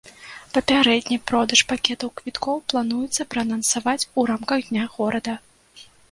[0.53, 5.35] Папярэдне продаж пакетаў квіткоў плануецца праанансаваць у рамках дня горада.